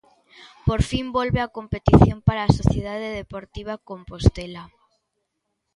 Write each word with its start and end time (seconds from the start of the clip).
Por 0.67 0.79
fin 0.89 1.05
volve 1.17 1.39
a 1.43 1.51
competición 1.57 2.17
para 2.27 2.41
a 2.43 2.53
Sociedade 2.59 3.07
Deportiva 3.21 3.73
Composlela. 3.89 4.63